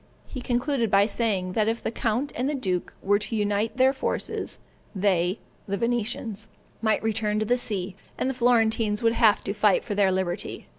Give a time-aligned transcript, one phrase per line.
[0.25, 3.93] He concluded by saying, that if the count and the duke were to unite their
[3.93, 4.57] forces,
[4.95, 6.47] they (the Venetians)
[6.81, 10.65] might return to the sea, and the Florentines would have to fight for their liberty.